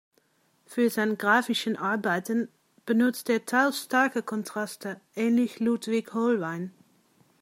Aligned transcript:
Für 0.65 0.89
sein 0.89 1.19
graphischen 1.19 1.77
Arbeiten 1.77 2.49
benutzt 2.87 3.29
er 3.29 3.45
teils 3.45 3.83
starke 3.83 4.23
Kontraste 4.23 4.99
ähnlich 5.15 5.59
Ludwig 5.59 6.15
Hohlwein. 6.15 6.71